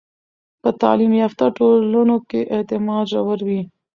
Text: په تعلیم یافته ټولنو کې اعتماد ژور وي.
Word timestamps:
په 0.61 0.69
تعلیم 0.81 1.11
یافته 1.21 1.45
ټولنو 1.57 2.17
کې 2.29 2.41
اعتماد 2.55 3.03
ژور 3.11 3.39
وي. 3.47 3.61